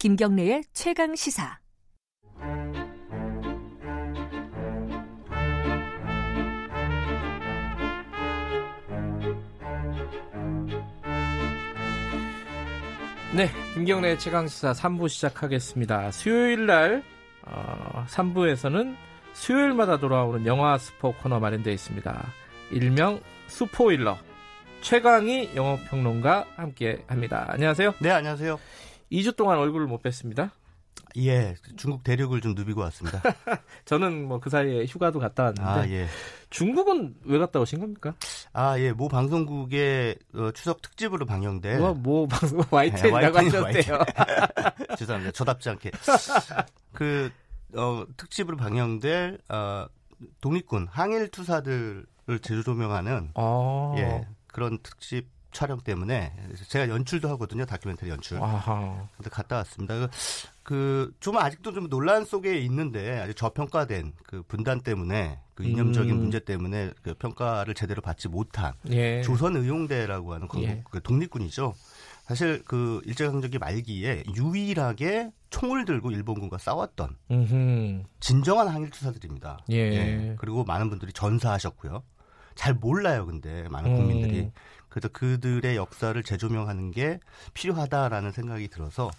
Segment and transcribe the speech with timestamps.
[0.00, 1.58] 김경래의 최강 시사.
[13.36, 16.12] 네, 김경래 최강 시사 3부 시작하겠습니다.
[16.12, 17.02] 수요일 날
[17.42, 18.96] 어, 3부에서는
[19.34, 22.26] 수요일마다 돌아오는 영화 스포 코너 마련되어 있습니다.
[22.70, 24.16] 일명 스포일러
[24.80, 27.44] 최강희 영화평론가 함께 합니다.
[27.50, 27.92] 안녕하세요.
[28.00, 28.58] 네, 안녕하세요.
[29.10, 30.50] 2주 동안 얼굴을 못 뵀습니다.
[31.16, 33.20] 예, 중국 대륙을 좀 누비고 왔습니다.
[33.84, 36.06] 저는 뭐 그 사이에 휴가도 갔다 왔는데 아, 예.
[36.50, 38.14] 중국은 왜 갔다 오신 겁니까?
[38.52, 43.98] 아, 예, 모 방송국의 어, 추석 특집으로 방영된 뭐, 뭐 방송 YTN이라고 네, 하셨대요.
[44.98, 45.32] 죄송합니다.
[45.32, 45.90] 저답지 않게
[46.92, 47.30] 그
[47.74, 49.86] 어, 특집으로 방영될 어,
[50.40, 52.06] 독립군 항일 투사들을
[52.42, 56.32] 재조명하는 아, 예, 그런 특집 촬영 때문에
[56.68, 57.66] 제가 연출도 하거든요.
[57.66, 58.42] 다큐멘터리 연출.
[58.42, 59.08] 아하.
[59.16, 60.08] 근데 갔다 왔습니다.
[60.62, 66.18] 그, 좀 아직도 좀 논란 속에 있는데 아직 저평가된 그 분단 때문에 그 이념적인 음.
[66.18, 69.22] 문제 때문에 그 평가를 제대로 받지 못한 예.
[69.22, 70.82] 조선의용대라고 하는 건국, 예.
[70.90, 71.74] 그 독립군이죠.
[72.24, 78.04] 사실 그 일제강점기 말기에 유일하게 총을 들고 일본군과 싸웠던 음흠.
[78.20, 79.64] 진정한 항일투사들입니다.
[79.70, 80.36] 예.
[80.38, 82.04] 그리고 많은 분들이 전사하셨고요.
[82.54, 84.40] 잘 몰라요, 근데 많은 국민들이.
[84.42, 84.52] 음.
[84.90, 87.20] 그래서 그들의 역사를 재조명하는 게
[87.54, 89.10] 필요하다라는 생각이 들어서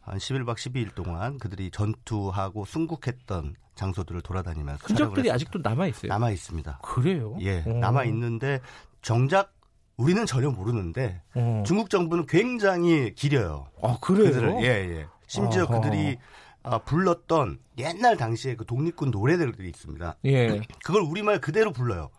[0.00, 6.08] 한 11박 12일 동안 그들이 전투하고 순국했던 장소들을 돌아다니면서 흔적들이 아직도 남아 있어요.
[6.08, 6.80] 남아 있습니다.
[6.82, 7.36] 그래요?
[7.40, 7.74] 예, 어.
[7.74, 8.60] 남아 있는데
[9.02, 9.52] 정작
[9.96, 11.62] 우리는 전혀 모르는데 어.
[11.66, 13.68] 중국 정부는 굉장히 기려요.
[13.82, 14.24] 아 그래요?
[14.30, 15.06] 그들을 예, 예.
[15.26, 15.80] 심지어 아하.
[15.80, 16.16] 그들이
[16.62, 20.16] 아, 불렀던 옛날 당시에 그 독립군 노래들이 있습니다.
[20.24, 20.60] 예.
[20.84, 22.10] 그걸 우리말 그대로 불러요.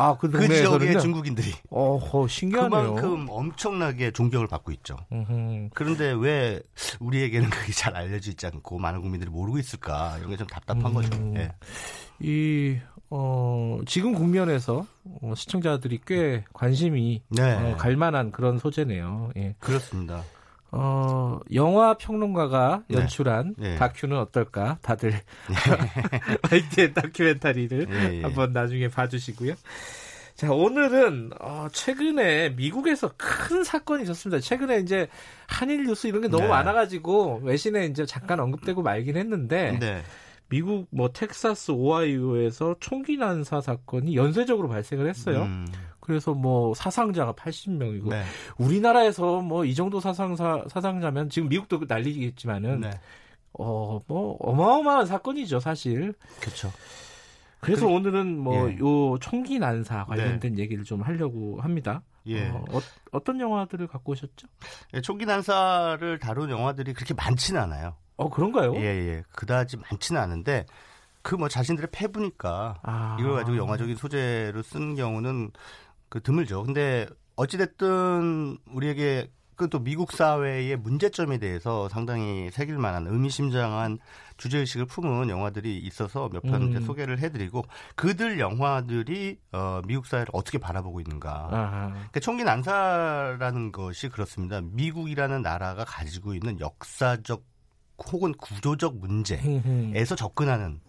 [0.00, 1.00] 아 그 그 지역의 동네에서는요.
[1.00, 2.94] 중국인들이 어허 신기하네요.
[2.94, 4.96] 그만큼 엄청나게 존경을 받고 있죠.
[5.74, 6.60] 그런데 왜
[7.00, 10.94] 우리에게는 그게 잘 알려져 있지 않고 많은 국민들이 모르고 있을까 이런 게 좀 답답한 음.
[10.94, 11.32] 거죠.
[11.36, 11.50] 예.
[12.20, 12.78] 이
[13.10, 14.86] 어, 지금 국면에서
[15.22, 19.30] 어, 시청자들이 꽤 관심이 네, 어, 갈 만한 그런 소재네요.
[19.36, 19.54] 예.
[19.58, 20.22] 그렇습니다.
[20.70, 22.98] 어, 영화 평론가가 네.
[22.98, 23.76] 연출한 네.
[23.76, 24.78] 다큐는 어떨까?
[24.82, 25.12] 다들
[26.50, 28.22] YTN 다큐멘터리를 예, 예.
[28.22, 29.54] 한번 나중에 봐주시고요.
[30.34, 34.40] 자, 오늘은 어, 최근에 미국에서 큰 사건이 있었습니다.
[34.40, 35.08] 최근에 이제
[35.48, 36.48] 한일 뉴스 이런 게 너무 네.
[36.48, 40.02] 많아가지고 외신에 이제 잠깐 언급되고 말긴 했는데 네.
[40.48, 45.42] 미국 뭐 텍사스 오하이오에서 총기 난사 사건이 연쇄적으로 발생을 했어요.
[45.42, 45.66] 음,
[46.00, 48.24] 그래서 뭐 사상자가 80명이고 네.
[48.56, 52.90] 우리나라에서 뭐 이 정도 사상사 사상자면 지금 미국도 난리겠지만은 네.
[53.52, 56.14] 어뭐 어마어마한 사건이죠 사실.
[56.40, 56.72] 그렇죠.
[57.60, 58.78] 그래서 그- 오늘은 뭐 예.
[58.78, 62.02] 요 총기 난사 관련된 얘기를 좀 하려고 합니다.
[62.26, 62.48] 예.
[62.48, 64.46] 어, 떤 영화들을 갖고 오셨죠?
[64.94, 67.96] 예, 총기 난사를 다룬 영화들이 그렇게 많지는 않아요.
[68.18, 68.74] 어 그런가요?
[68.76, 69.22] 예, 예.
[69.32, 70.66] 그다지 많지는 않은데
[71.22, 73.16] 그 뭐 자신들의 패부니까 아.
[73.20, 75.50] 이걸 가지고 영화적인 소재로 쓴 경우는
[76.08, 76.64] 그 드물죠.
[76.64, 77.06] 근데
[77.36, 83.98] 어찌됐든 우리에게 그 또 미국 사회의 문제점에 대해서 상당히 새길 만한 의미심장한
[84.36, 86.80] 주제의식을 품은 영화들이 있어서 몇편 음.
[86.80, 87.64] 소개를 해드리고
[87.96, 91.48] 그들 영화들이 어, 미국 사회를 어떻게 바라보고 있는가.
[91.50, 94.60] 아, 그러니까 총기 난사라는 것이 그렇습니다.
[94.62, 97.42] 미국이라는 나라가 가지고 있는 역사적
[97.98, 100.80] 혹은 구조적 문제에서 접근하는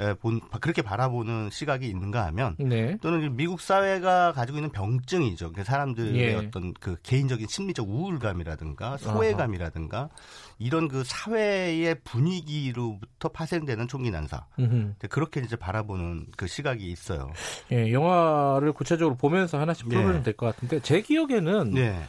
[0.00, 2.98] 에, 본, 그렇게 바라보는 시각이 있는가 하면 네.
[3.00, 5.52] 또는 미국 사회가 가지고 있는 병증이죠.
[5.52, 6.34] 그 사람들의 예.
[6.34, 10.08] 어떤 그 개인적인 심리적 우울감이라든가 소외감이라든가
[10.58, 14.46] 이런 그 사회의 분위기로부터 파생되는 총기 난사.
[14.58, 14.94] 음흠.
[15.10, 17.30] 그렇게 이제 바라보는 그 시각이 있어요.
[17.70, 19.90] 예, 영화를 구체적으로 보면서 하나씩 예.
[19.90, 22.02] 풀어보면 될것 같은데 제 기억에는 네.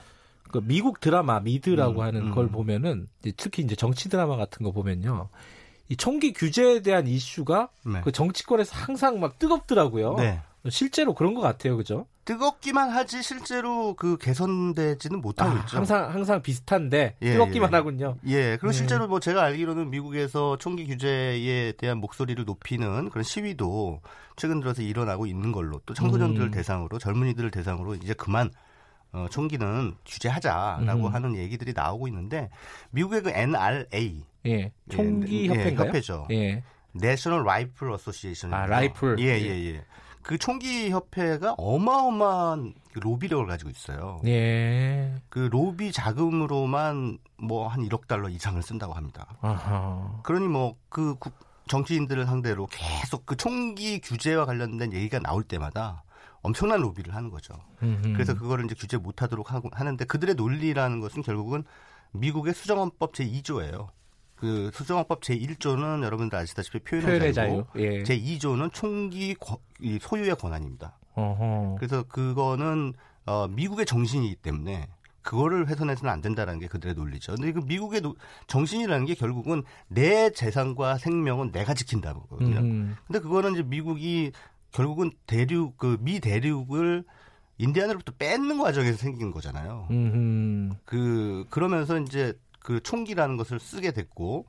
[0.55, 2.31] 그 미국 드라마 미드라고 음, 하는 음.
[2.31, 5.27] 걸 보면은 특히 이제 정치 드라마 같은 거 보면요.
[5.89, 7.99] 이 총기 규제에 대한 이슈가 네.
[8.05, 10.15] 그 정치권에서 항상 막 뜨겁더라고요.
[10.15, 10.39] 네.
[10.69, 12.07] 실제로 그런 것 같아요, 그죠?
[12.23, 15.77] 뜨겁기만 하지 실제로 그 개선되지는 못하고 아, 있죠.
[15.77, 17.75] 항상 항상 비슷한데 예, 뜨겁기만 예.
[17.75, 18.15] 하군요.
[18.25, 18.71] 예, 그리고 예.
[18.71, 23.99] 실제로 뭐 제가 알기로는 미국에서 총기 규제에 대한 목소리를 높이는 그런 시위도
[24.37, 26.51] 최근 들어서 일어나고 있는 걸로 또 청소년들을 음.
[26.51, 28.49] 대상으로 젊은이들을 대상으로 이제 그만
[29.15, 31.13] 어, 총기는 규제하자라고 음.
[31.13, 32.49] 하는 얘기들이 나오고 있는데
[32.91, 35.87] 미국의 그 NRA 예, 총기 예, 협회인가요?
[35.87, 36.27] 협회죠.
[36.31, 36.63] 예,
[36.95, 38.53] National Rifle Association.
[38.53, 39.17] 아, 라이플.
[39.19, 39.85] 예, 예, 예.
[40.21, 44.19] 그 총기 협회가 어마어마한 그 로비력을 가지고 있어요.
[44.25, 49.27] 예, 그 로비 자금으로만 뭐 한 1억 달러 이상을 쓴다고 합니다.
[49.41, 51.15] 아하, 그러니 뭐그
[51.67, 56.03] 정치인들을 상대로 계속 그 총기 규제와 관련된 얘기가 나올 때마다
[56.45, 57.53] 엄청난 로비를 하는 거죠.
[57.83, 58.13] 음흠.
[58.13, 61.63] 그래서 그거를 이제 규제 못하도록 하고 하는데 그들의 논리라는 것은 결국은
[62.11, 63.87] 미국의 수정헌법 제 2조예요.
[64.35, 67.83] 그 수정헌법 제 1조는 여러분들 아시다시피 표현의, 자유고 자유.
[67.85, 68.03] 예.
[68.03, 70.97] 제 2조는 총기 거- 이 소유의 권한입니다.
[71.15, 71.75] 어허.
[71.79, 72.93] 그래서 그거는
[73.25, 74.87] 어, 미국의 정신이기 때문에
[75.23, 77.33] 그거를 훼손해서는 안 된다라는 게 그들의 논리죠.
[77.35, 78.15] 근데 그 미국의 노-
[78.45, 82.59] 정신이라는 게 결국은 내 재산과 생명은 내가 지킨다거든요.
[82.59, 82.95] 음.
[83.07, 84.31] 근데 그거는 이제 미국이
[84.75, 87.05] 결국은 대륙 그 미 대륙을
[87.57, 89.87] 인디안으로부터 뺏는 과정에서 생긴 거잖아요.
[89.91, 90.73] 음.
[90.83, 94.45] 그 그러면서 이제 그 총기라는 것을 쓰게 됐고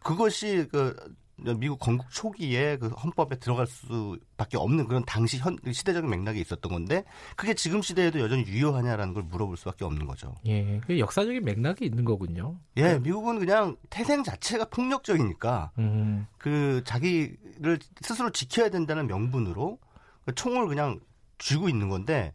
[0.00, 0.94] 그것이 그
[1.36, 7.04] 미국 건국 초기에 그 헌법에 들어갈 수밖에 없는 그런 당시 현 시대적인 맥락이 있었던 건데
[7.36, 10.34] 그게 지금 시대에도 여전히 유효하냐라는 걸 물어볼 수밖에 없는 거죠.
[10.46, 10.80] 예.
[10.86, 12.56] 그 역사적인 맥락이 있는 거군요.
[12.76, 16.26] 예, 미국은 그냥 태생 자체가 폭력적이니까 음.
[16.38, 19.78] 그 자기를 스스로 지켜야 된다는 명분으로
[20.24, 21.00] 그 총을 그냥
[21.38, 22.32] 쥐고 있는 건데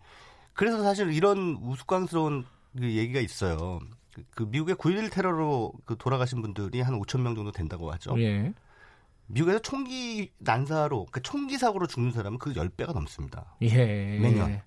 [0.54, 2.46] 그래서 사실 이런 우스꽝스러운
[2.78, 3.80] 그 얘기가 있어요.
[4.13, 8.19] 그, 그 미국의 9.11 테러로 그 돌아가신 분들이 한 5천 명 정도 된다고 하죠.
[8.19, 8.54] 예.
[9.29, 13.55] 미국에서 총기 난사로 그 총기 사고로 죽는 사람은 그 10배가 넘습니다.
[13.61, 14.17] 예.
[14.19, 14.61] 매년.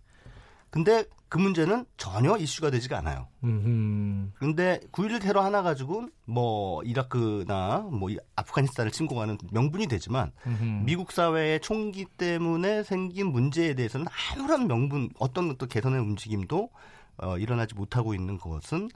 [0.71, 3.29] 근데 그 문제는 전혀 이슈가 되지가 않아요.
[3.45, 4.33] 음.
[4.39, 10.83] 근데 9.11 테러 하나 가지고 뭐 이라크나 뭐 이- 아프가니스탄을 침공하는 명분이 되지만 음.
[10.87, 16.71] 미국 사회의 총기 때문에 생긴 문제에 대해서는 아무런 명분 어떤 또 개선의 움직임도
[17.19, 18.89] 어, 일어나지 못하고 있는 것은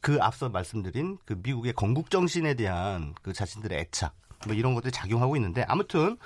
[0.00, 4.14] 그 앞서 말씀드린 그 미국의 건국 정신에 대한 그 자신들의 애착
[4.46, 6.16] 뭐 이런 것들이 작용하고 있는데 아무튼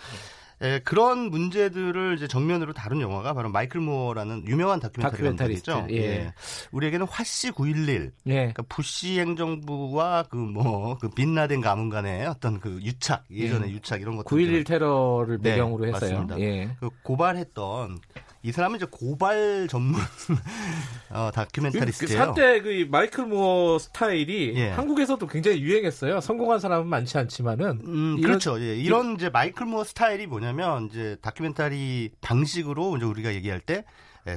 [0.61, 6.03] 에, 그런 문제들을 이제 정면으로 다룬 영화가 바로 마이클 무어라는 유명한 다큐멘터리 다큐멘터리스트, 감독이죠.
[6.03, 6.35] 예.
[6.73, 8.33] 우리에게는 화씨 911 예.
[8.33, 13.73] 그러니까 부시 행정부와 그 뭐그 빈라덴 가문 간의 어떤 그 유착 예전에 예.
[13.73, 16.25] 유착 이런 것들 9.11 테러를 네, 배경으로 했어요.
[16.25, 16.41] 맞습니다.
[16.41, 16.71] 예.
[16.81, 17.99] 그 고발했던
[18.43, 20.00] 이 사람은 이제 고발 전문
[21.11, 22.21] 어, 그 documentarist예요.
[22.23, 24.69] 한때 그 마이클 무어 스타일이 예.
[24.70, 26.20] 한국에서도 굉장히 유행했어요.
[26.20, 28.61] 성공한 사람은 많지 않지만은 음, 이런- 그렇죠.
[28.61, 33.85] 예, 이런 이제 마이클 무어 스타일이 뭐냐면 이제 다큐멘터리 방식으로 이제 우리가 얘기할 때 예,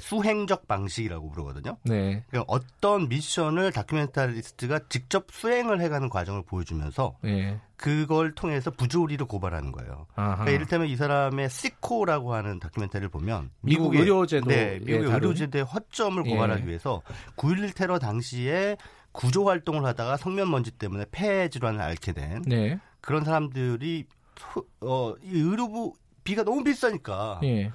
[0.01, 1.78] 수행적 방식이라고 부르거든요.
[1.83, 2.24] 네.
[2.30, 7.60] 그러니까 어떤 미션을 documentarist가 직접 수행을 해가는 과정을 보여주면서 예.
[7.75, 10.06] 그걸 통해서 부조리를 고발하는 거예요.
[10.16, 15.13] 그러니까 이를테면 이 사람의 Sicko라고 하는 다큐멘터리를 보면 미국 의료제도 네, 미국의 다룬?
[15.13, 16.30] 의료제도의 허점을 예.
[16.30, 17.01] 고발하기 위해서
[17.38, 18.77] 9.11 테러 당시에
[19.12, 22.80] 구조 활동을 하다가 성면 먼지 때문에 폐 질환을 앓게 된 네.
[23.01, 24.06] 그런 사람들이
[24.54, 25.94] 소- 어, 이 의료부
[26.24, 27.72] 비가 너무 비싸니까 예.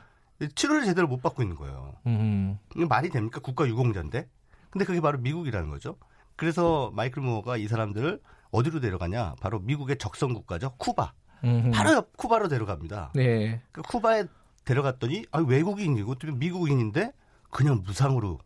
[0.54, 1.94] 치료를 제대로 못 받고 있는 거예요.
[2.06, 2.58] 음.
[2.74, 3.40] 이게 말이 됩니까?
[3.40, 4.28] 국가 유공자인데.
[4.70, 5.96] 근데 그게 바로 미국이라는 거죠.
[6.36, 9.36] 그래서 마이클 무어가 이 사람들을 어디로 데려가냐?
[9.40, 10.74] 바로 미국의 적성 국가죠.
[10.76, 11.12] 쿠바.
[11.44, 11.70] 음.
[11.72, 13.12] 바로 옆 쿠바로 데려갑니다.
[13.14, 13.60] 네.
[13.72, 14.24] 그 쿠바에
[14.64, 17.12] 데려갔더니 아, 외국인이고 또 미국인인데
[17.50, 18.38] 그냥 무상으로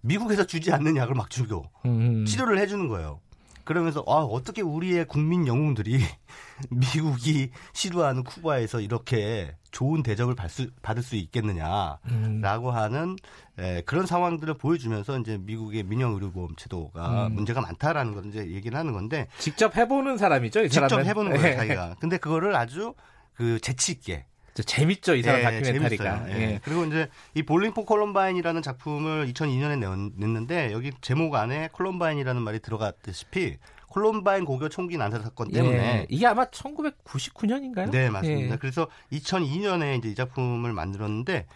[0.00, 2.24] 미국에서 주지 않는 약을 막 주고 음.
[2.24, 3.20] 치료를 해주는 거예요.
[3.64, 5.98] 그러면서 아 어떻게 우리의 국민 영웅들이
[6.70, 12.74] 미국이 시도하는 쿠바에서 이렇게 좋은 대접을 받을 수, 있겠느냐라고 음.
[12.74, 13.16] 하는
[13.58, 17.34] 에, 그런 상황들을 보여주면서 이제 미국의 민영 의료보험 제도가 음.
[17.34, 21.06] 문제가 많다라는 걸 이제 얘기를 하는 건데 직접 해보는 사람이죠, 이 직접 사람은.
[21.06, 21.56] 해보는 거예요 예.
[21.56, 21.96] 자기가.
[22.00, 22.94] 근데 그거를 아주
[23.34, 26.18] 그 재치 있게 저 재밌죠, 이 사람 예, 다큐멘터리가.
[26.24, 26.36] 재밌어요.
[26.36, 26.42] 예.
[26.42, 26.60] 예.
[26.64, 33.56] 그리고 이제 이 볼링 폰 콜럼바인이라는 작품을 2002년에 냈는데 여기 제목 안에 콜럼바인이라는 말이 들어갔다시피
[33.88, 36.06] 콜럼바인 고교 총기 난사 사건 때문에 예.
[36.08, 37.90] 이게 아마 1999년인가요?
[37.90, 38.54] 네 맞습니다.
[38.54, 38.58] 예.
[38.58, 41.46] 그래서 2002년에 이제 이 작품을 만들었는데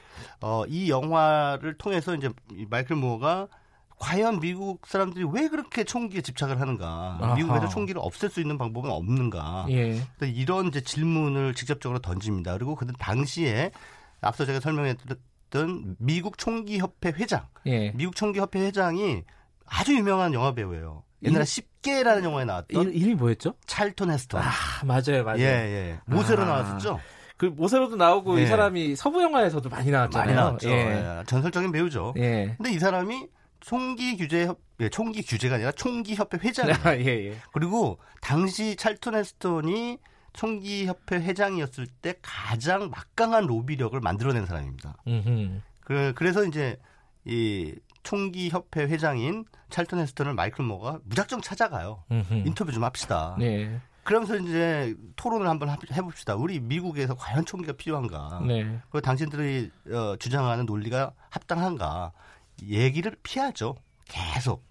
[0.40, 3.48] 어, 이 영화를 통해서 이제 이 마이클 무어가
[3.98, 7.18] 과연 미국 사람들이 왜 그렇게 총기에 집착을 하는가?
[7.20, 7.34] 아하.
[7.36, 9.66] 미국에서 총기를 없앨 수 있는 방법은 없는가?
[9.70, 10.02] 예.
[10.22, 12.54] 이런 이제 질문을 직접적으로 던집니다.
[12.54, 13.70] 그리고 그 당시에
[14.20, 17.92] 앞서 제가 설명했던 미국 총기협회 회장, 예.
[17.92, 19.22] 미국 총기협회 회장이
[19.66, 21.04] 아주 유명한 영화 배우예요.
[21.24, 23.54] 옛날에 이- 10개라는 영화에 나왔던 이, 이름이 뭐였죠?
[23.66, 24.40] 찰톤 헤스턴.
[24.42, 24.50] 아,
[24.84, 25.40] 맞아요, 맞아요.
[25.40, 26.00] 예, 예.
[26.06, 26.46] 모세로 아.
[26.46, 27.00] 나왔었죠?
[27.36, 28.44] 그 모세로도 나오고 예.
[28.44, 30.26] 이 사람이 서부 영화에서도 많이 나왔잖아요.
[30.26, 30.68] 많이 나왔죠.
[30.70, 30.74] 예.
[31.18, 32.14] 예, 전설적인 배우죠.
[32.18, 32.54] 예.
[32.56, 33.26] 근데 이 사람이
[33.60, 36.76] 총기 규제 협, 예, 총기 규제가 아니라 총기 협회 회장이에요.
[36.84, 37.36] 아, 예, 예.
[37.52, 39.98] 그리고 당시 찰톤 헤스턴이
[40.32, 44.96] 총기 협회 회장이었을 때 가장 막강한 로비력을 만들어낸 사람입니다.
[45.06, 45.60] 음흠.
[45.80, 46.78] 그, 그래서 이제
[47.24, 52.04] 이 총기협회 회장인 찰턴 헤스턴을 마이클 모가 무작정 찾아가요.
[52.10, 52.34] 음흠.
[52.46, 53.36] 인터뷰 좀 합시다.
[53.38, 53.80] 네.
[54.04, 56.34] 그러면서 이제 토론을 한번 하- 해봅시다.
[56.34, 58.42] 우리 미국에서 과연 총기가 필요한가?
[58.46, 58.64] 네.
[58.90, 62.12] 그리고 당신들이 어, 주장하는 논리가 합당한가?
[62.64, 63.76] 얘기를 피하죠.
[64.06, 64.64] 계속.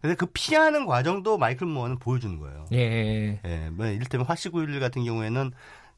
[0.00, 2.64] 근데 그 피하는 과정도 마이클 모어는 보여주는 거예요.
[2.72, 3.40] 예.
[3.44, 5.50] 예, 뭐 이를테면 화씨9.11 같은 경우에는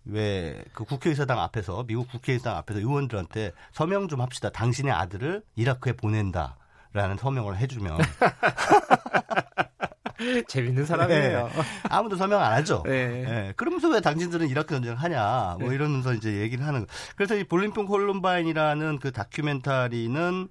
[0.07, 4.51] 왜 그 국회의사당 앞에서 미국 국회의사당 앞에서 의원들한테 서명 좀 합시다.
[4.51, 6.57] 당신의 아들을 이라크에 보낸다
[6.93, 7.99] 라는 서명을 해주면
[10.47, 11.49] 재밌는 사람이에요.
[11.49, 11.63] 네.
[11.89, 12.83] 아무도 설명 안 하죠.
[12.85, 13.23] 네.
[13.23, 13.53] 네.
[13.57, 15.75] 그러면서 왜 당신들은 이라크 전쟁을 하냐, 뭐 네.
[15.75, 16.87] 이러면서 이제 얘기를 하는.
[17.17, 20.49] 그래서 이 볼링폰 콜룸바인이라는 그 다큐멘터리는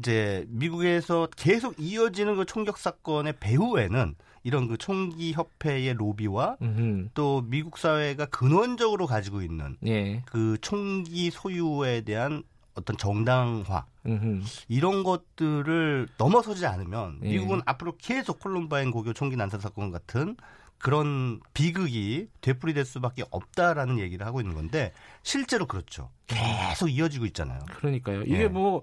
[0.00, 7.08] 이제 미국에서 계속 이어지는 그 총격 사건의 배후에는 이런 그 총기 협회의 로비와 음흠.
[7.14, 10.22] 또 미국 사회가 근원적으로 가지고 있는 예.
[10.26, 12.42] 그 총기 소유에 대한
[12.76, 14.42] 어떤 정당화 음흠.
[14.68, 17.30] 이런 것들을 넘어서지 않으면 예.
[17.30, 20.36] 미국은 앞으로 계속 콜룸바인 고교 총기 난사 사건 같은
[20.78, 24.92] 그런 비극이 되풀이될 수밖에 없다라는 얘기를 하고 있는 건데
[25.22, 26.10] 실제로 그렇죠.
[26.26, 27.60] 계속 이어지고 있잖아요.
[27.76, 28.22] 그러니까요.
[28.22, 28.48] 이게 네.
[28.48, 28.82] 뭐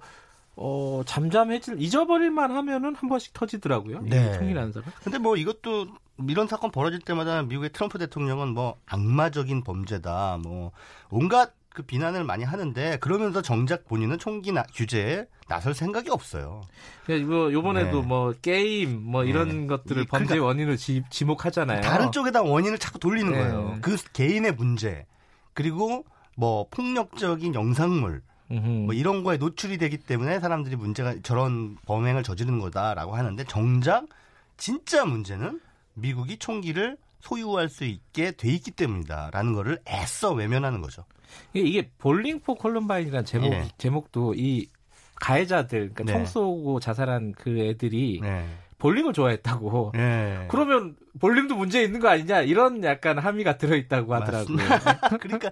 [0.55, 4.01] 어, 잠잠해질 잊어버릴만 하면은 한 번씩 터지더라고요.
[4.01, 4.37] 네.
[4.37, 4.91] 총이 난 사람.
[5.03, 5.87] 근데 뭐 이것도
[6.27, 10.71] 이런 사건 벌어질 때마다 미국의 트럼프 대통령은 뭐 악마적인 범죄다, 뭐
[11.09, 16.61] 온갖 그 비난을 많이 하는데 그러면서 정작 본인은 총기 나, 규제에 나설 생각이 없어요.
[17.05, 18.07] 그러니까 이거 요번에도 네.
[18.07, 19.67] 뭐 게임 뭐 이런 네.
[19.67, 21.81] 것들을 이- 범죄 그러니까 원인으로 지, 지목하잖아요.
[21.81, 23.37] 다른 쪽에다 원인을 자꾸 돌리는 네.
[23.39, 23.77] 거예요.
[23.81, 25.05] 그 개인의 문제
[25.53, 26.05] 그리고
[26.37, 28.67] 뭐 폭력적인 영상물 음흠.
[28.85, 34.05] 뭐 이런 거에 노출이 되기 때문에 사람들이 문제가 저런 범행을 저지르는 거다라고 하는데 정작
[34.57, 35.59] 진짜 문제는
[35.95, 41.05] 미국이 총기를 소유할 수 있게 돼 있기 때문이다라는 거를 애써 외면하는 거죠.
[41.53, 43.67] 이게, 볼링 포 콜럼바인이라는 제목 예.
[43.77, 44.67] 제목도 이
[45.15, 46.13] 가해자들 그러니까 네.
[46.13, 48.45] 총 쏘고 자살한 그 애들이 네.
[48.79, 49.93] 볼링을 좋아했다고.
[49.95, 50.45] 네.
[50.49, 54.57] 그러면 볼링도 문제 있는 거 아니냐 이런 약간 함의가 들어 있다고 하더라고요.
[55.21, 55.49] 그러니까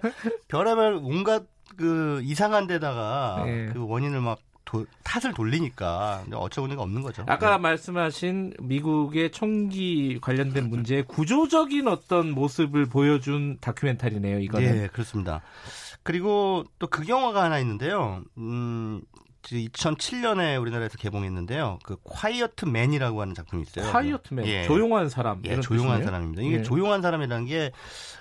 [0.48, 1.44] 별의별 온갖
[1.76, 3.70] 그 이상한 데다가 네.
[3.72, 7.24] 그 원인을 막 도- 탓을 돌리니까 어처구니가 없는 거죠.
[7.28, 14.38] 아까 말씀하신 미국의 총기 관련된 문제의 구조적인 어떤 모습을 보여준 다큐멘터리네요.
[14.40, 14.82] 이거는.
[14.84, 15.42] 예, 그렇습니다.
[16.02, 18.22] 그리고 또그 영화가 하나 있는데요.
[18.38, 19.02] 음,
[19.42, 21.78] 2007년에 우리나라에서 개봉했는데요.
[21.84, 23.90] 그 콰이어트 맨이라고 하는 작품이 있어요.
[23.90, 24.64] 콰이어트 맨 예.
[24.64, 25.42] 조용한 사람.
[25.44, 26.04] 예, 조용한 뜻이네요.
[26.04, 26.42] 사람입니다.
[26.42, 26.62] 이게 예.
[26.62, 27.72] 조용한 사람이라는 게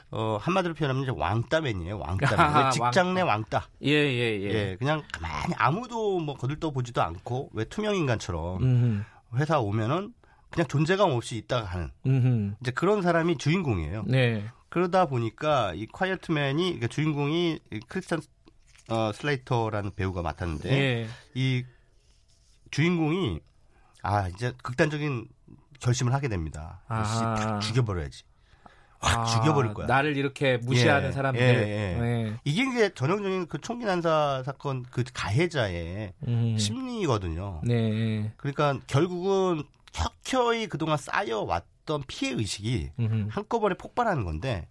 [0.10, 1.98] 어, 한마디로 표현하면 이제 왕따맨이에요.
[1.98, 2.72] 왕따맨.
[2.72, 3.68] 직장 내 왕따.
[3.84, 4.50] 예, 예, 예.
[4.50, 10.14] 예, 그냥 가만히 아무도 뭐 거들떠 보지도 않고 왜 투명 인간처럼 음, 회사 오면은
[10.50, 14.04] 그냥 존재감 없이 있다가 하는 음, 이제 그런 사람이 주인공이에요.
[14.08, 14.44] 네.
[14.68, 18.22] 그러다 보니까 이 Quiet Man이 그러니까 주인공이 이 크리스찬
[18.92, 21.08] 어, 슬레이터라는 배우가 맡았는데 예.
[21.34, 21.64] 이
[22.72, 23.40] 주인공이
[24.04, 25.28] 아 이제 극단적인
[25.80, 26.82] 결심을 하게 됩니다.
[26.88, 28.24] 다 죽여버려야지.
[29.02, 29.88] 확 아, 죽여버릴 거야.
[29.88, 31.42] 나를 이렇게 무시하는 예, 사람들.
[31.42, 32.00] 예, 예.
[32.02, 32.40] 예.
[32.44, 36.58] 이게 이제 전형적인 그 총기 난사 사건 그 가해자의 음.
[36.58, 37.62] 심리거든요.
[37.64, 38.32] 네.
[38.38, 43.28] 그러니까 결국은 켜켜이 그동안 쌓여왔던 피해 의식이 음.
[43.32, 44.68] 한꺼번에 폭발하는 건데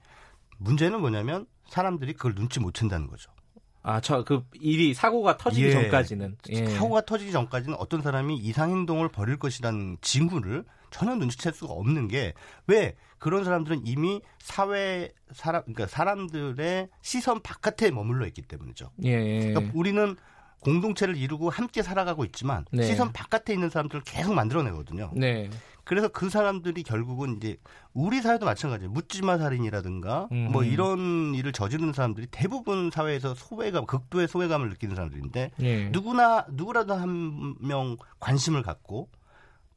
[0.58, 3.32] 문제는 뭐냐면 사람들이 그걸 눈치 못 챈다는 거죠.
[3.82, 5.72] 아, 저 그 일이 사고가 터지기 예.
[5.72, 6.36] 전까지는.
[6.50, 6.66] 예.
[6.66, 12.34] 사고가 터지기 전까지는 어떤 사람이 이상 행동을 벌일 것이라는 징후를 전혀 눈치챌 수가 없는 게
[12.66, 18.90] 왜 그런 사람들은 이미 사회 사람 그러니까 사람들의 시선 바깥에 머물러 있기 때문이죠.
[19.04, 19.10] 예.
[19.10, 19.52] 예.
[19.52, 20.16] 그러니까 우리는
[20.60, 22.82] 공동체를 이루고 함께 살아가고 있지만 네.
[22.84, 25.10] 시선 바깥에 있는 사람들을 계속 만들어내거든요.
[25.14, 25.48] 네.
[25.90, 27.56] 그래서 그 사람들이 결국은 이제
[27.94, 28.92] 우리 사회도 마찬가지예요.
[28.92, 30.50] 묻지마 살인이라든가 음.
[30.52, 35.88] 뭐 이런 일을 저지르는 사람들이 대부분 사회에서 소외감, 극도의 소외감을 느끼는 사람들인데 예.
[35.88, 39.08] 누구나 누구라도 한 명 관심을 갖고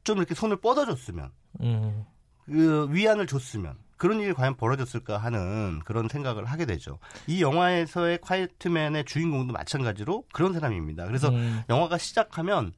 [0.04, 1.30] 좀 이렇게 손을 뻗어줬으면
[1.62, 2.04] 음.
[2.46, 7.00] 그 위안을 줬으면 그런 일이 과연 벌어졌을까 하는 그런 생각을 하게 되죠.
[7.26, 11.06] 이 영화에서의 콰이트맨의 주인공도 마찬가지로 그런 사람입니다.
[11.06, 11.64] 그래서 음.
[11.68, 12.72] 영화가 시작하면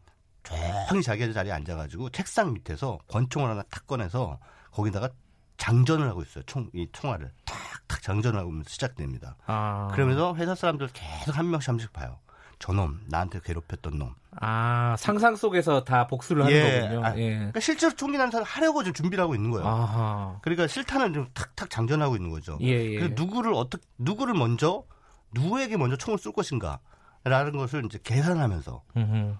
[0.47, 4.39] 조용히 자기 자리에 앉아가지고 책상 밑에서 권총을 하나 탁 꺼내서
[4.71, 5.11] 거기다가
[5.57, 6.45] 장전을 하고 있어요.
[6.45, 9.37] 총, 이 총알을 탁탁 장전을 하고 시작됩니다.
[9.47, 9.89] 아.
[9.93, 12.19] 그러면서 회사 사람들 계속 한 명씩 한 명씩 봐요.
[12.59, 14.15] 저놈, 나한테 괴롭혔던 놈.
[14.41, 16.81] 아, 상상 속에서 다 복수를 하는 예.
[16.81, 17.05] 거군요.
[17.05, 17.35] 아, 예.
[17.35, 19.67] 그러니까 실제로 총기 난사를 하려고 지금 준비를 하고 있는 거예요.
[19.67, 20.39] 아하.
[20.43, 22.59] 그러니까 실탄을 좀 탁탁 장전하고 있는 거죠.
[22.63, 22.99] 예, 예.
[22.99, 24.85] 그래서 누구를 어떻게 누구를 먼저
[25.33, 29.35] 누구에게 먼저 총을 쏠 것인가라는 것을 이제 계산하면서 음흠.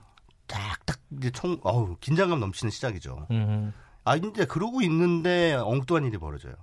[0.47, 3.27] 딱딱 이제 총 어우 긴장감 넘치는 시작이죠.
[3.31, 3.73] 음흠.
[4.05, 6.55] 아 이제 그러고 있는데 엉뚱한 일이 벌어져요.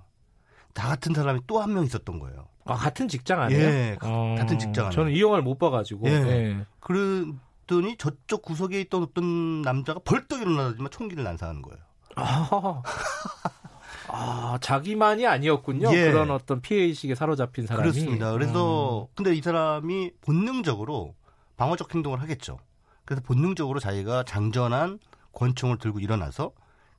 [0.74, 2.48] 나 같은 사람이 또 한 명 있었던 거예요.
[2.64, 3.62] 아, 같은 직장 아니에요?
[3.62, 4.90] 예, 같은 직장 아니에요.
[4.90, 6.08] 저는 이 영화를 못 봐가지고.
[6.08, 6.12] 예.
[6.12, 6.66] 예.
[6.80, 11.78] 그러더니 저쪽 구석에 있던 어떤 남자가 벌떡 일어나더니만 총기를 난사하는 거예요.
[12.16, 12.82] 아,
[14.08, 15.92] 아, 자기만이 아니었군요.
[15.94, 16.10] 예.
[16.10, 17.82] 그런 어떤 피해 의식에 사로잡힌 사람이.
[17.90, 18.30] 그렇습니다.
[18.32, 18.38] 음.
[18.38, 21.14] 그래서 근데 이 사람이 본능적으로
[21.56, 22.58] 방어적 행동을 하겠죠.
[23.04, 24.98] 그래서 본능적으로 자기가 장전한
[25.32, 26.52] 권총을 들고 일어나서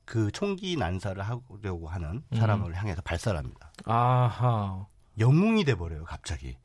[0.04, 2.36] 그 총기 난사를 하려고 하는 음.
[2.36, 3.72] 사람을 향해서 발사를 합니다.
[3.84, 4.86] 아하.
[5.18, 6.56] 영웅이 돼 버려요, 갑자기.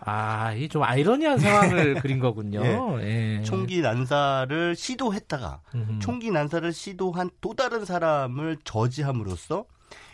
[0.00, 2.62] 아, 이 좀 아이러니한 상황을 그린 거군요.
[3.00, 3.38] 예.
[3.38, 3.42] 예.
[3.42, 5.98] 총기 난사를 시도했다가 음흠.
[6.00, 9.64] 총기 난사를 시도한 또 다른 사람을 저지함으로써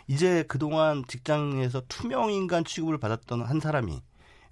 [0.07, 4.01] 이제 그동안 직장에서 투명 인간 취급을 받았던 한 사람이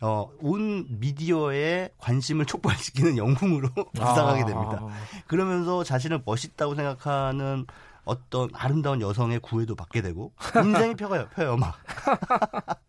[0.01, 4.79] 어, 온 미디어의 관심을 촉발시키는 영웅으로 부상하게 됩니다.
[4.81, 4.89] 아.
[5.27, 7.65] 그러면서 자신을 멋있다고 생각하는
[8.03, 11.75] 어떤 아름다운 여성의 구애도 받게 되고 인생이 펴요, 펴요 막.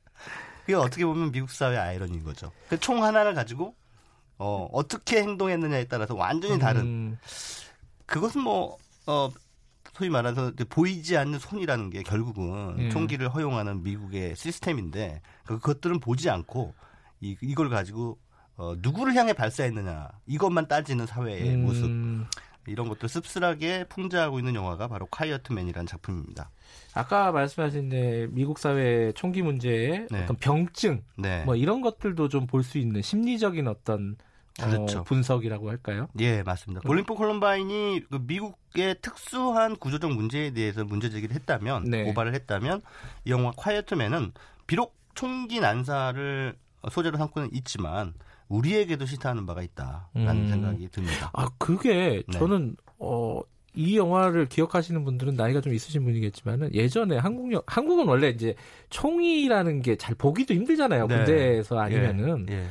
[0.63, 2.51] 그게 어떻게 보면 미국 사회 의 아이러니인 거죠.
[2.69, 3.75] 그 총 하나를 가지고
[4.39, 7.19] 어, 어떻게 행동했느냐에 따라서 완전히 다른 음,
[8.07, 9.31] 그것은 뭐 어,
[9.93, 12.89] 소위 말해서 보이지 않는 손이라는 게 결국은 예.
[12.91, 16.75] 총기를 허용하는 미국의 시스템인데 그- 그것들은 보지 않고
[17.23, 18.19] 이, 이걸 가지고
[18.57, 21.91] 어, 누구를 향해 발사했느냐 이것만 따지는 사회의 음, 모습
[22.67, 26.51] 이런 것들 씁쓸하게 풍자하고 있는 영화가 바로 콰이어트맨이라는 작품입니다.
[26.95, 30.23] 아까 말씀하신 네, 미국 사회 총기 문제의 네.
[30.23, 31.43] 어떤 병증 네.
[31.45, 34.17] 뭐 이런 것들도 좀 볼 수 있는 심리적인 어떤
[34.61, 35.03] 어, 그렇죠.
[35.05, 36.09] 분석이라고 할까요?
[36.21, 36.83] 예, 맞습니다.
[36.87, 42.05] 볼링포 콜럼바인이 그 미국의 특수한 구조적 문제에 대해서 문제 제기를 했다면, 네.
[42.05, 42.83] 고발을 했다면,
[43.25, 44.33] 이 영화 콰이어트맨은
[44.67, 46.55] 비록 총기 난사를
[46.91, 48.15] 소재로 삼고는 있지만,
[48.49, 50.49] 우리에게도 시사하는 바가 있다라는 음.
[50.49, 51.31] 생각이 듭니다.
[51.33, 52.39] 아 그게 네.
[52.39, 53.41] 저는 어.
[53.75, 58.55] 이 영화를 기억하시는 분들은 나이가 좀 있으신 분이겠지만은 예전에 한국 영 한국은 원래 이제
[58.91, 61.17] 총이라는 게 잘 보기도 힘들잖아요 네.
[61.17, 62.67] 군대에서 아니면은 예.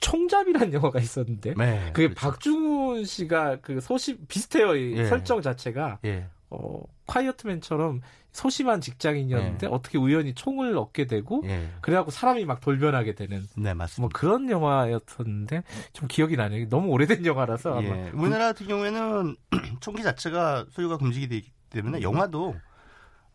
[0.00, 1.90] 총잡이라는 영화가 있었는데 네.
[1.94, 2.20] 그게 그렇죠.
[2.20, 5.06] 박중훈 씨가 그 소심 비슷해요 이 예.
[5.06, 6.26] 설정 자체가 예.
[6.50, 8.00] 어 콰이어트맨처럼
[8.32, 11.70] 소심한 직장인이었는데 어떻게 우연히 총을 얻게 되고 예.
[11.80, 14.18] 그래갖고 사람이 막 돌변하게 되는 네, 뭐 맞습니다.
[14.18, 15.62] 그런 영화였었는데
[15.92, 16.68] 좀 기억이 나네요.
[16.68, 18.10] 너무 오래된 영화라서 아마 예.
[18.12, 19.36] 우리나라 같은 경우에는
[19.80, 22.56] 총기 자체가 소유가 금지가 되기 때문에 영화도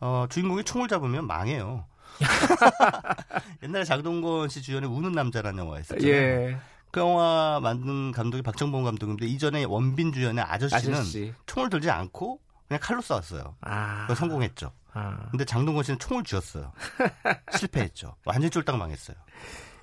[0.00, 1.86] 어, 주인공이 총을 잡으면 망해요.
[3.62, 6.06] 옛날에 장동건 씨 주연의 우는 남자라는 있었잖아요.
[6.06, 12.40] 예그 영화 만든 감독이 박정범 감독인데 이전에 원빈 주연의 아저씨는 아저씨 총을 들지 않고
[12.72, 13.54] 그냥 칼로 싸웠어요.
[13.60, 14.72] 아 그거 성공했죠.
[14.94, 15.28] 아.
[15.30, 16.72] 근데 장동건 씨는 총을 쥐었어요.
[17.58, 18.16] 실패했죠.
[18.24, 19.16] 완전 쫄딱 망했어요.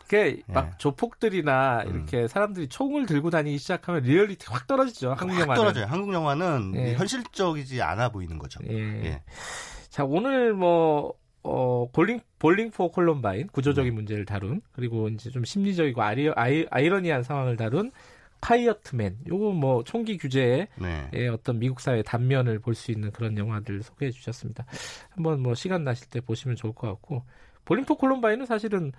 [0.01, 0.71] 그게 막 예.
[0.79, 1.89] 조폭들이나 음.
[1.89, 5.13] 이렇게 사람들이 총을 들고 다니기 시작하면 리얼리티 확 떨어지죠.
[5.13, 5.55] 한국 확 영화는.
[5.61, 5.85] 떨어져요.
[5.85, 6.95] 한국 영화는 예.
[6.95, 8.59] 현실적이지 않아 보이는 거죠.
[8.67, 8.73] 예.
[9.05, 9.23] 예.
[9.89, 13.47] 자, 오늘 뭐, 어, 볼링, 볼링 포 콜럼바인, 네.
[13.51, 17.91] 구조적인 문제를 다룬, 그리고 이제 좀 심리적이고 아리, 아이, 아이러니한 상황을 다룬
[18.41, 19.19] 콰이어트맨.
[19.27, 21.27] 요거 뭐, 총기 규제의 네.
[21.29, 24.65] 어떤 미국 사회 단면을 볼 수 있는 그런 영화들 소개해 주셨습니다.
[25.09, 27.23] 한번 뭐, 시간 나실 때 보시면 좋을 것 같고,
[27.65, 28.91] 볼링 포 콜럼바인은 사실은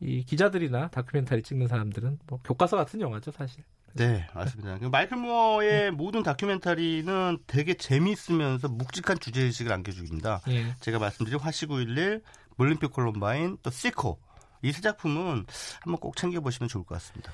[0.00, 3.62] 이 기자들이나 다큐멘터리 찍는 사람들은 뭐, 교과서 같은 영화죠, 사실.
[3.94, 4.78] 네, 맞습니다.
[4.78, 10.40] 그 마이클 무어의 모든 다큐멘터리는 되게 재미있으면서 묵직한 주제의식을 안겨줍니다.
[10.48, 10.74] 예.
[10.80, 12.22] 제가 말씀드린 화씨 911,
[12.56, 14.18] 몰림픽 콜럼바인, 또 시코.
[14.64, 15.44] 이 세 작품은
[15.80, 17.32] 한번 꼭 챙겨보시면 좋을 것 같습니다.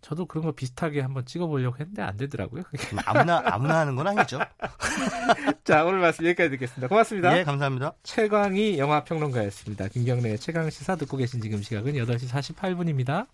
[0.00, 2.62] 저도 그런 거 비슷하게 한번 찍어보려고 했는데 안 되더라고요.
[2.64, 2.96] 그게.
[3.04, 4.40] 아무나, 아무나 하는 건 아니죠.
[5.64, 6.88] 자, 오늘 말씀 여기까지 듣겠습니다.
[6.88, 7.38] 고맙습니다.
[7.38, 7.92] 예, 감사합니다.
[8.02, 9.88] 최광희 영화평론가였습니다.
[9.88, 13.26] 김경래의 최강 시사 듣고 계신 지금 시각은 8시 48분입니다.